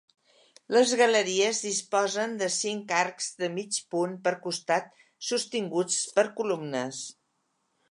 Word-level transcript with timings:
Les 0.75 0.93
galeries 1.01 1.59
disposen 1.65 2.33
de 2.39 2.47
cinc 2.55 2.95
arcs 3.01 3.29
de 3.43 3.51
mig 3.59 3.79
punt 3.95 4.17
per 4.25 4.35
costat 4.49 4.91
sostinguts 5.29 6.03
per 6.19 6.27
columnes. 6.43 7.07